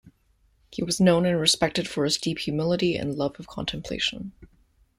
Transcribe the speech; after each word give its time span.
He 0.71 0.83
was 0.83 0.99
known 0.99 1.27
and 1.27 1.39
respected 1.39 1.87
for 1.87 2.05
his 2.05 2.17
deep 2.17 2.39
humility 2.39 2.95
and 2.95 3.13
love 3.15 3.39
of 3.39 3.45
contemplation. 3.45 4.31